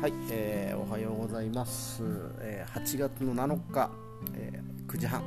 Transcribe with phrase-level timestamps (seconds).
[0.00, 2.02] はい、えー、おはようございます、
[2.40, 3.90] えー、8月の7日、
[4.34, 5.22] えー、9時半、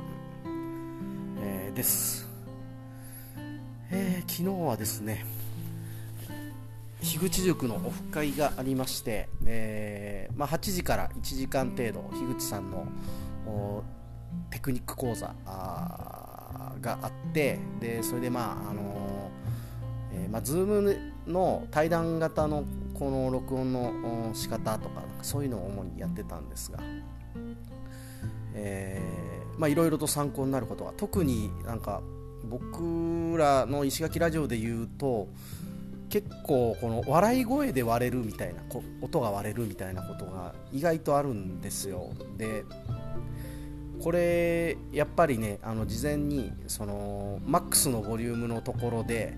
[1.40, 2.28] えー、です、
[3.92, 5.24] えー、昨日はですね
[7.00, 12.84] 樋口塾のオフ会がありまして、えーまあ、8時から1時間程度樋口さんの
[14.50, 26.78] テクニック講座があってでそれでまああのー、えー、まあ、Zoom の対談型のこの録音の仕方とかそういうのを主にやってたんですが、
[28.54, 32.02] えー、まあいろいろと参考になることは特になんか
[32.44, 35.28] 僕らの石垣ラジオで言うと
[36.08, 38.62] 結構この笑い声で割れるみたいな
[39.00, 42.12] 音が割れるみたいなことが意外とあるんですよ。
[42.36, 42.64] で
[44.00, 49.36] これやっぱりねあの事前にそのマックスのボリュームのところで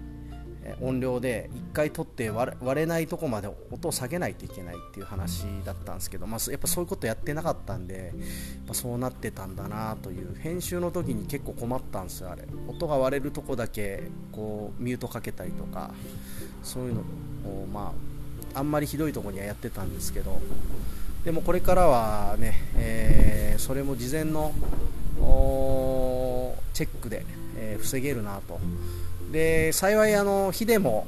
[0.80, 8.12] 音量で1回取って割れないとこまで音を下げないといけないっていう話だったんですけど、まあ、やっぱそういうことやってなかったんで、
[8.66, 12.44] まあ、そうなってたんだなという編集の時に結構困ったんですよあれ。
[12.68, 15.92] 音が割れるとこだけこうミュートかけたりとか
[16.62, 17.92] そういうのをま
[18.54, 20.40] ああんまりひどいとこにはやってたんですけど
[21.24, 24.52] でもこれからはね、えー、それも事前の
[26.72, 27.24] チェックで、
[27.56, 28.60] えー、防げるなと。
[29.32, 31.06] で幸いあのヒデも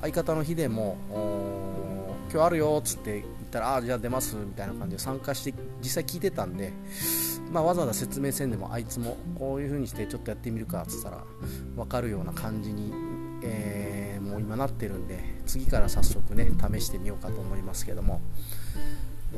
[0.00, 0.96] 相方のヒデも
[2.32, 6.72] 今日あるよっつって言ったらあじゃあ出ますみたいな感じで参加して実際聞いてたんで、
[7.52, 11.22] まあ、わざわざ説明せんでもあいつもこういう風にしてちょっとやってみるかっつったら
[11.76, 12.92] 分かるような感じに、
[13.44, 18.20] えー、もう今なってるんで次から早速ね試してみようかと思いますけども。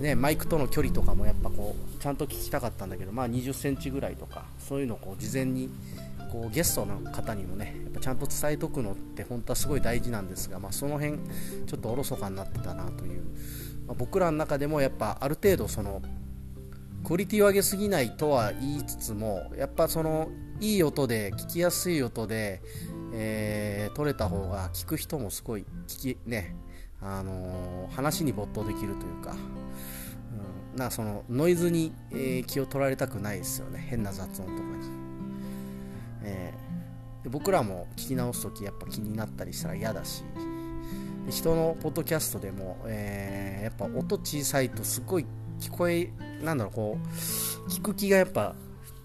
[0.01, 5.71] ね、マイクとの距離とかもやっぱこうちゃんと聞きたかったんだけど、まあ、20センチぐらいとかそういうのをこう事前に
[6.31, 11.19] こうゲストの方にもねやっぱちゃんと伝えとくのって本当はすごい大事なんですが、まあ、その辺
[11.67, 13.23] ちょっとおろそかになってたなという、
[13.87, 16.03] まあ、僕らの中でもやっぱある程度その
[17.05, 20.29] クオリティを上げすぎないとは言いつつもやっぱその
[20.61, 22.61] いい音で聞きやすい音で、
[23.13, 26.57] えー、撮れた方が聞く人もすごい聞きね
[27.01, 29.37] あのー、話に没頭できるというか、
[30.73, 35.06] うん、なそのノイズに、えー、気を取られたくないですよね変な雑音とかに。
[36.27, 40.25] えー、で僕らも聞き直す時やっぱ気になったりしたら嫌だし
[41.31, 45.27] 人のポッドキャストでも、えー、やっぱ音小さいとすごい
[45.61, 46.11] 聞こえ
[46.43, 48.55] なんだろうこう聞く気がやっぱ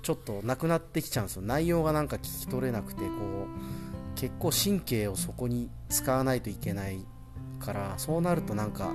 [0.02, 1.44] ちょっとなくなってきちゃうんですよ。
[1.44, 7.06] 内容がなんか聞き取れなくてこう結構神経をそこに使わないといけない
[7.59, 8.92] からそうなるとなんか、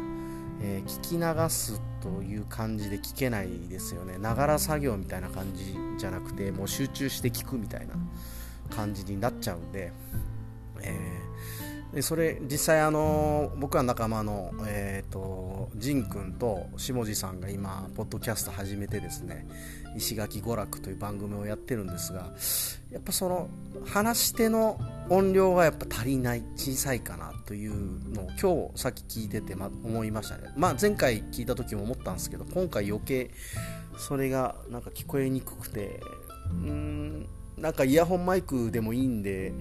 [0.61, 4.19] えー、聞き流すという感じで聞けないですよね。
[4.19, 7.95] ながら作業みたいな感じじゃなくてもう集中して聞くみたいな
[8.75, 9.93] 感じになっちゃうんで、
[10.83, 11.16] えー、で
[12.03, 19.47] それ実際あの僕は仲間の、えーと、ジン君と下地さんが今ポッドキャスト始めてですね
[19.97, 22.33] 石垣娯楽という番組をやってるんですが
[22.91, 23.49] やっぱその
[23.87, 27.75] 話し手の音量がやっぱ足りない小さいかなという
[28.13, 33.31] のを今日さっき聞いてて、ま、思いましたね、まあ、前回聞いた時も思ったんですけど今回余計
[33.99, 36.01] それがなんか聞こえにくくて
[36.51, 39.53] うんなんかイヤホンマイクでもいいんで、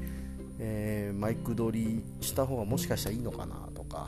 [0.60, 4.08] えー、マイク取りした方がもしかしたらいいのかなとか。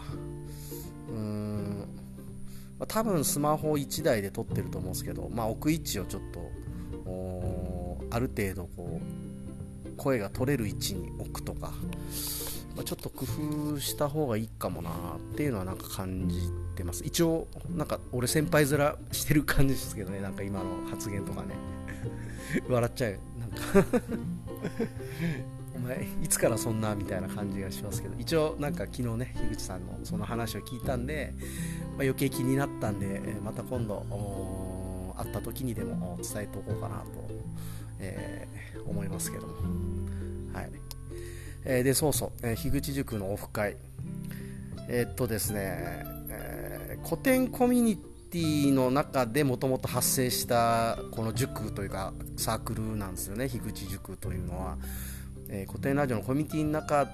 [1.10, 1.88] うーん、
[2.80, 6.40] まあ、多分スマホ1台で撮ってると思うんですけど、まあ、置く位置をちょっと
[8.10, 11.72] ある程度こう声が取れる位置に置くとか、
[12.76, 13.26] まあ、ちょっと工
[13.74, 14.94] 夫した方がいいかもなっ
[15.36, 16.40] ていうのはなんか感じ
[16.76, 17.04] てます。
[17.04, 20.20] 一応なんか俺先輩面してる感じですけどね。
[20.22, 21.56] なんか今の発言とかね。
[22.70, 23.20] 笑っちゃう。
[23.40, 23.58] なんか。
[25.78, 34.06] お前いつからそんなみたいな感じがしますけど一応なんか昨日ね樋口さんのその話を聞いたんで、まあ、余計気になったんでまた今度
[35.18, 37.06] 会った時にでも伝えておこうかなと、
[38.00, 39.54] えー、思いますけども。
[40.54, 40.72] はい。
[41.66, 43.78] えー、でそうそう、えー、樋口塾のオフ会。
[44.90, 54.78] えー、っとですね、え古典コミュニティの中でもともと発生したこの塾というかサークルなんですよね樋口塾というのは、
[55.50, 57.08] え古典ラジオのコミュニティの中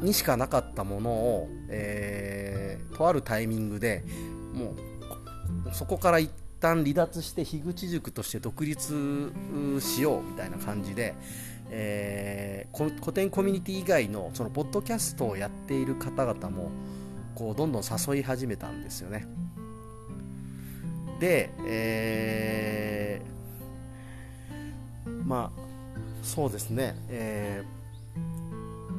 [0.00, 4.04] にしかなかったものを、えとあるタイミングで
[4.52, 4.74] も
[5.70, 9.32] うそこから一旦離脱して樋口塾として独立
[9.80, 11.14] しようみたいな感じで、
[11.70, 16.70] えー、古典コミュニティ以外のそのポッドキャストをやっている方々も
[17.34, 19.26] こうどんどん誘い始めたんですよね。
[21.18, 25.60] で、えー、まあ
[26.22, 27.79] そうですね、えー、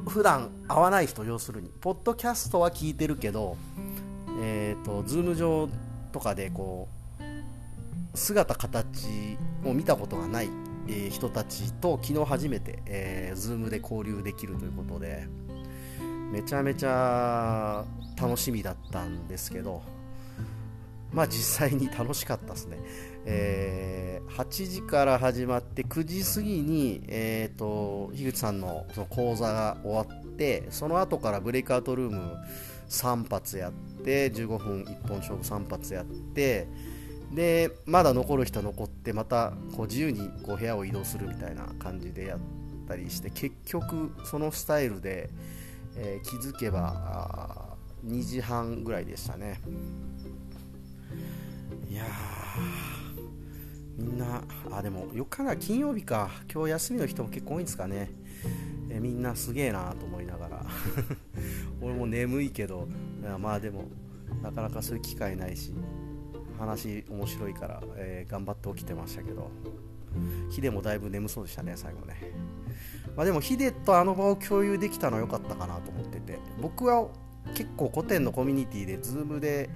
[0.06, 1.70] 普段会わない人要するに。
[1.80, 3.56] ポッドキャストは聞いてるけど
[4.44, 5.68] えーと、ズーム上
[6.10, 6.88] とかでこ
[7.20, 10.50] う姿形を見たことがない、
[10.88, 15.28] えー、人たちと昨日初めて、えー、ズームで交流できるということで
[16.32, 17.84] めちゃめちゃ
[18.20, 19.82] 楽しみだったんですけど
[21.12, 22.78] まあ実際に楽しかったですね、
[23.24, 32.36] えー、8時から始まって9時過ぎに、えーと、樋口さんのその講座が終わってその後からブレイクアウトルーム
[32.88, 33.72] 3発やっ
[34.04, 36.66] て15分1本勝負3発やって
[37.32, 42.38] でまだ残る人残ってまたこう自由にこう部屋を移動するみたいな感じでやっ
[42.86, 45.30] たりして結局そのスタイルで、
[45.96, 49.60] えー、気づけば2時半ぐらいでしたね。
[51.88, 52.04] いや
[53.96, 56.30] みんなあでも4日が金曜日か。
[56.52, 58.10] 今日休みの人も結構多いんですかね。
[58.90, 60.66] えみんなすげえなと思いながら。
[61.80, 62.88] 俺も眠いけど。
[63.38, 63.84] まあでも
[64.42, 65.72] なかなかそういう機会ないし
[66.58, 69.50] 話面白いから、えー、頑張って起きてましたけど。
[70.50, 72.16] ヒデもだいぶ眠そうでしたね最後ね、
[73.16, 76.38] まあ、でもヒデとあの場を共有できたのは良かったかなと思ってて。
[76.60, 77.08] 僕は
[77.54, 79.68] 結構古典のコミュニティで Zoom で、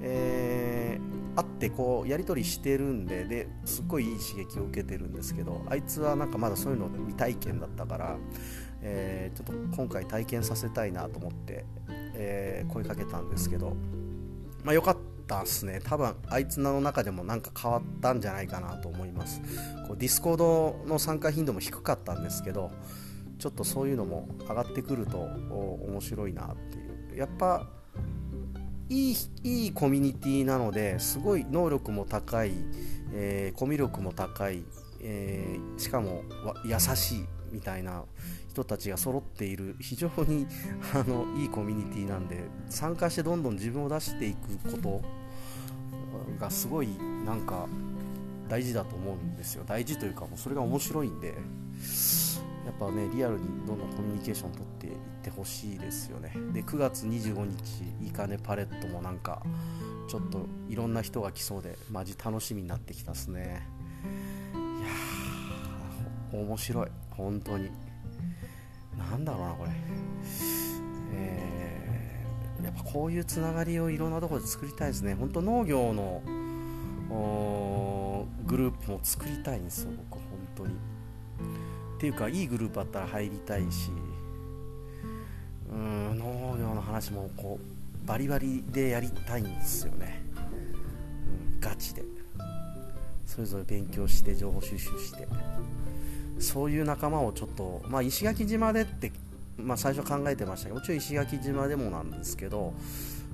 [0.00, 8.16] えー、会ってこうやり取りしてるんでですっごいいい刺激を受けてるんですけどあいつはなんかまだそういうの未体験だったから、
[8.82, 11.64] えー、ちょっと今回体験させたいなと思って、
[12.14, 13.76] えー、声かけたんですけど、
[14.64, 14.96] まあ、よかっ
[15.26, 15.80] たっすね。
[15.82, 19.40] 多分あいつの中でもなんか変わったんじゃないかなと思います。
[19.86, 22.70] こう Discord の参加頻度も低かったんですけど
[23.38, 27.18] ちょっとそういうのも上がってくると面白いなっていう。
[27.18, 27.66] やっぱ
[28.90, 32.50] いいいいコミュニティなのですごい能力も高い、
[33.14, 34.64] えー、コミュ力も高い、
[35.00, 36.24] えー、しかも
[36.64, 38.02] 優しいみたいな
[38.48, 40.44] 人たちが揃っている非常に
[40.92, 42.38] あのいいコミュニティなんで
[42.68, 45.00] 参加してどんどん自分を出していくこと
[46.40, 46.88] がすごい
[47.24, 47.68] なんか
[48.48, 49.62] 大事だと思うんですよ。
[49.64, 51.34] 大事というかもうそれが面白いんでや
[52.72, 56.32] っぱねリアルにどんどんコミュニケーション取ていってほしいですよね。
[56.52, 59.42] で9月25日いいかねパレットもなんか
[60.08, 63.62] ちょっといろんな人が来そうでマジ楽しみになってきたっすね。
[64.54, 64.56] い
[66.34, 66.88] や面白い。
[67.10, 67.70] 本当に。
[68.96, 69.70] なんだろうなこれ。
[71.12, 75.14] えー、やっぱこういうつながりをいろんなところで作りたいですね。
[75.14, 76.22] 本当農業の
[78.46, 80.22] グループも作りたいんですよ僕本
[80.56, 80.74] 当に。
[80.74, 80.76] っ
[81.98, 83.90] ていうかいいグループあったら入りたいし。
[87.00, 90.22] 話もこうバリバリでやりたいんですよね、
[91.54, 92.02] うん、ガチで。
[93.26, 95.26] それぞれ勉強して情報収集して。
[96.38, 99.12] そういう仲間をちょっと、まあ、石垣島でって、
[99.58, 102.72] まあ、最初考えてましたけどもちろん石垣島でもなんですけど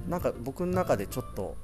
[0.09, 1.57] なんか僕の中でちょっと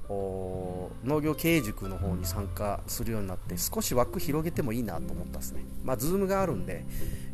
[1.05, 6.85] 農業経営塾の方に参加するようになって少し枠広げてもいいなと思ったんですね、まあ、ズームがあるんで、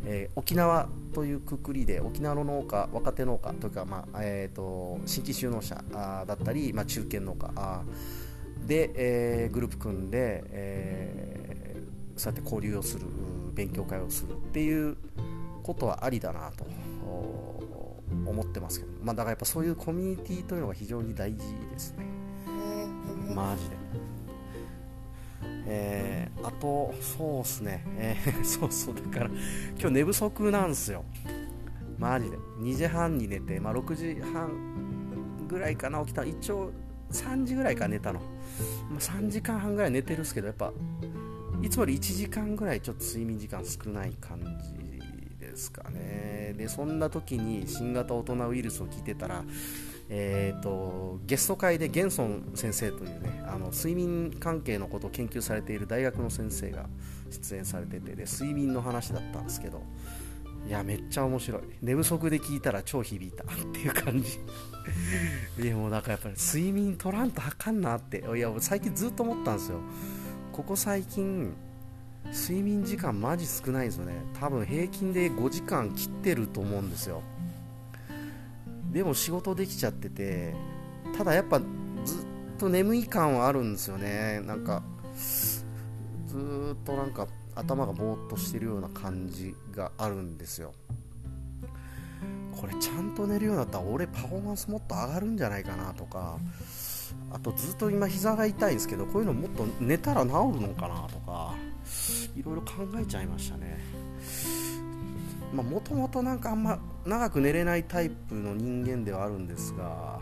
[0.06, 7.84] えー、沖縄というくくりで沖縄の農家若手農家というか、まあえーと、新規就農者だったり、まあ、中堅農家
[8.68, 13.06] で、えー、グループ組んで、えー、そうやって交流をする
[13.56, 14.96] 勉強会をするっていう
[15.64, 16.66] ことはありだなと
[18.26, 21.40] 思ってますけど、まあ、だからやっぱそういうコミュニティというのが非常に大事
[21.72, 22.06] ですね。
[23.34, 23.78] マジで。
[25.72, 29.30] えー、あとそうっすね、えー、 そうそうだから
[29.80, 31.06] 今日寝不足なんですよ。
[31.98, 32.38] マジで。
[32.38, 36.24] 2時半に寝て、まあ、6時半ぐらいかな起きた。
[36.24, 36.72] 一応
[37.12, 38.20] 3時ぐらいから寝たの、
[38.90, 40.72] まあ、3時間半ぐらい寝てるんですけどやっぱ
[41.62, 44.79] いつもより1時間ぐらいちょっと睡眠時間少ない感じ
[45.50, 46.54] ですかね。
[46.58, 49.44] でそんな時に新型大人ウイルスを聞いてたら
[50.12, 56.88] えーと、ゲスト会でゲンソン先生というねあの睡眠関係のことを研究されている大学の先生が
[57.30, 59.84] 出演されててで睡眠の話だったんですけど
[60.68, 61.62] いやめっちゃ面白い。
[61.82, 64.40] 寝不足で聞いたら超響いたっていう感じ。
[65.64, 68.24] いやもうだからやっぱり睡眠取らんとあかんなって。
[68.36, 69.80] いや最近ずっと思ったんですよ。
[70.52, 71.54] ここ最近
[72.32, 74.14] 睡眠時間マジ少ないんですよね。
[74.40, 77.22] 多分平均で5時間切ってると思うんですよ。
[78.92, 80.56] でも仕事できちゃってて
[81.18, 81.68] ただやっぱずっ
[82.58, 84.42] と眠い感はあるんですよね。
[84.42, 84.84] なんか
[86.28, 90.74] ずっとなんか頭がぼーっとしてるような感じがあるんですよ。
[92.60, 96.38] これちゃんと寝るようになったら俺パフォーマンスもっと上がるんじゃないかなとか
[97.32, 101.56] あとずっと今膝が痛いんですけどこういうのもっと寝たら治るのかなとか。
[102.40, 103.78] いろいろ考えちゃいましたね。
[105.54, 110.20] もともとなんかあんま長く寝れないタイプの人間ではあるんですが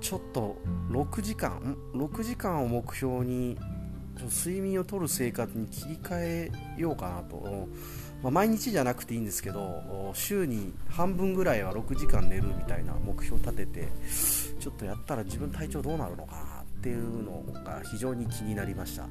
[0.00, 0.56] ちょっと
[0.88, 3.58] 6時間6時間を目標に
[4.16, 7.68] 睡眠をとる生活に切り替えようかなと、
[8.22, 13.88] まあ、毎日じゃなくていいんですけど週に半分ぐらいは6時間寝るみたいな目標を立てて
[14.58, 19.06] ちょっとやったら自分体調どうなるのかなっていうのが非常に気になりました。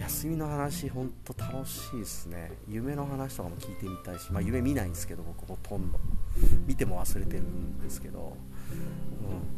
[0.00, 2.50] 休みの話本当楽しいですね。
[2.66, 5.98] 夢の話とかも聞いてみたいし、まあ、夢見ないんですけど僕ほとんど。
[6.66, 8.34] 見ても忘れてるんですけど、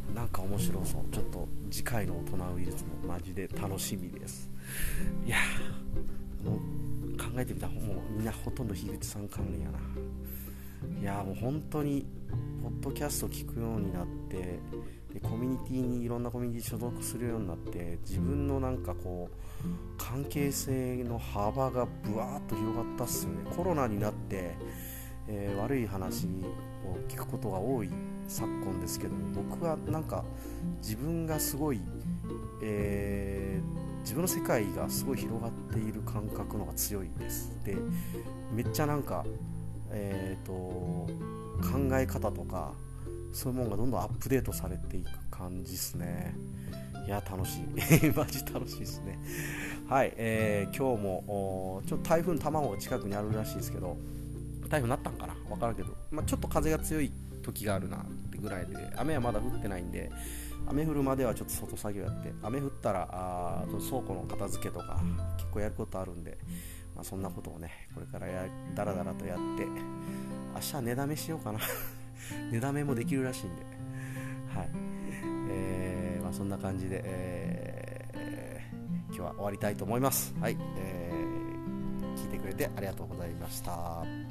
[0.08, 1.02] うん、なんか面白そう。
[1.12, 4.50] ちょっと次回の大人ウイルスもマジで楽しみです。
[5.24, 5.36] いや
[6.44, 6.58] もう
[7.16, 7.82] 考えてみたらもう
[8.16, 9.78] みんなほとんど樋口さん関連やな。
[11.00, 12.04] いやもう本当に
[12.60, 14.58] ポッドキャスト聞くようになって
[15.16, 23.50] でコミュニティにいろんなコミュニティ所属するようになって自分のなんかこう関係性の幅がぶわーっと広がったっすよね。
[23.56, 24.54] コロナになって、
[25.26, 27.90] えー、悪い話を聞くことが多い
[28.28, 30.22] 昨今ですけども僕はなんか
[30.82, 31.80] 自分がすごい、
[32.62, 37.58] えー、自分の世界がすごい広がっている感覚のが強いです。
[37.64, 37.74] で
[38.52, 39.24] めっちゃなんか
[39.88, 41.08] えー、と考
[41.92, 42.72] え方とか
[43.32, 46.34] そういうものがどんどんアップデートされていく感じですね。
[47.06, 47.62] いや楽しい。
[48.16, 49.18] マジ楽しいですね。
[49.88, 53.96] はい、えー、今日もちょっと台風の卵が近くにあるらしいですけど
[54.62, 55.34] 台風になったんかな？
[55.48, 58.76] 分からんけど、まあ、ちょっと風が強い時があるなってぐらいで。
[58.96, 60.10] 雨はまだ降ってないんで
[60.68, 62.32] 雨降るまではちょっと外作業やって。
[62.42, 65.00] 雨降ったらあ倉庫の片付けとか
[65.36, 66.38] 結構やることあるんで、
[66.96, 69.64] まあ、そんなことをねこれからやだらだらとやって
[70.54, 71.60] 明日は寝だめしようかな。
[72.50, 73.62] 寝だめもできるらしいんで。
[74.54, 74.68] はい。
[75.50, 80.34] えー、まあ、そんな感じで、えー、今日は終わりたいと思います。
[80.40, 84.25] はい、えー、聞いてくれてありがとうございました。